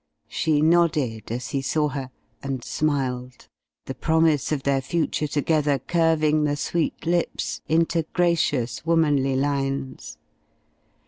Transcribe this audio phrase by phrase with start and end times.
[0.29, 2.09] She nodded as he saw her,
[2.41, 3.47] and smiled,
[3.85, 10.17] the promise of their future together curving the sweet lips into gracious, womanly lines.